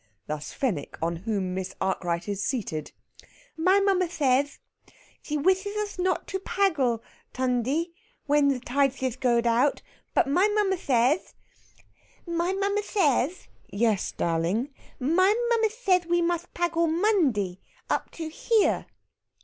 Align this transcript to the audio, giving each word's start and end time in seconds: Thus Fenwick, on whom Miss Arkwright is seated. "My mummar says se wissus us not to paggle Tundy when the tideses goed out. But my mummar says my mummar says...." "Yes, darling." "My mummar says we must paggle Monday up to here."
Thus 0.25 0.51
Fenwick, 0.51 0.97
on 0.99 1.15
whom 1.15 1.53
Miss 1.53 1.75
Arkwright 1.79 2.27
is 2.27 2.43
seated. 2.43 2.91
"My 3.55 3.79
mummar 3.79 4.09
says 4.09 4.57
se 5.21 5.37
wissus 5.37 5.77
us 5.77 5.99
not 5.99 6.25
to 6.29 6.39
paggle 6.39 7.01
Tundy 7.33 7.93
when 8.25 8.47
the 8.47 8.59
tideses 8.59 9.15
goed 9.15 9.45
out. 9.45 9.83
But 10.15 10.25
my 10.27 10.47
mummar 10.57 10.79
says 10.79 11.35
my 12.25 12.51
mummar 12.51 12.81
says...." 12.83 13.47
"Yes, 13.69 14.11
darling." 14.11 14.73
"My 14.99 15.35
mummar 15.53 15.69
says 15.71 16.07
we 16.07 16.23
must 16.23 16.51
paggle 16.55 16.87
Monday 16.89 17.59
up 17.87 18.09
to 18.13 18.27
here." 18.27 18.87